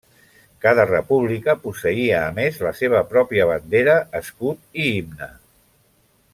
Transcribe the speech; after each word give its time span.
Cada 0.65 0.85
república 0.91 1.55
posseïa 1.65 2.23
a 2.29 2.33
més 2.39 2.57
la 2.69 2.73
seva 2.79 3.03
pròpia 3.13 3.47
bandera, 3.53 4.01
escut 4.23 4.83
i 4.87 4.91
himne. 4.97 5.33